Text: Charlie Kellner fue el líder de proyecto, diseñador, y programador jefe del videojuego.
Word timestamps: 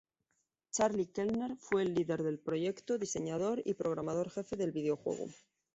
Charlie 0.71 1.11
Kellner 1.11 1.55
fue 1.59 1.83
el 1.83 1.93
líder 1.93 2.23
de 2.23 2.35
proyecto, 2.39 2.97
diseñador, 2.97 3.61
y 3.65 3.75
programador 3.75 4.31
jefe 4.31 4.55
del 4.55 4.71
videojuego. 4.71 5.27